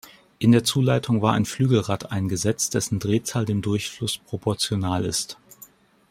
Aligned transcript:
In 0.39 0.51
der 0.51 0.63
Zuleitung 0.63 1.21
war 1.21 1.33
ein 1.33 1.45
Flügelrad 1.45 2.11
eingesetzt, 2.11 2.73
dessen 2.73 2.97
Drehzahl 2.97 3.45
dem 3.45 3.61
Durchfluss 3.61 4.17
proportional 4.17 5.05
ist. 5.05 5.37